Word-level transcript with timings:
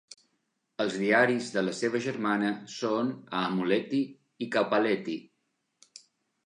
Els 0.85 0.95
diaris 1.01 1.49
de 1.57 1.63
la 1.67 1.75
seva 1.81 2.01
germana 2.07 2.49
són 2.77 3.13
"Aamulehti" 3.43 4.01
i 4.47 4.53
"Kauppalehti". 4.59 5.21